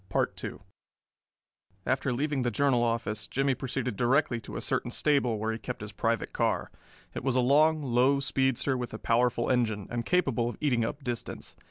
After 1.85 2.11
leaving 2.11 2.41
the 2.41 2.49
Journal 2.49 2.81
office 2.81 3.27
Jimmie 3.27 3.53
proceeded 3.53 3.95
directly 3.95 4.39
to 4.41 4.55
a 4.57 4.59
certain 4.61 4.89
stable 4.89 5.37
where 5.37 5.51
he 5.51 5.59
kept 5.59 5.81
his 5.81 5.91
private 5.91 6.33
car. 6.33 6.71
It 7.13 7.23
was 7.23 7.35
a 7.35 7.39
long, 7.39 7.83
low 7.83 8.19
speedster 8.19 8.75
with 8.75 8.95
a 8.95 8.97
powerful 8.97 9.51
engine, 9.51 9.85
and 9.91 10.03
capable 10.03 10.49
of 10.49 10.57
eating 10.59 10.83
up 10.87 11.03
distance. 11.03 11.55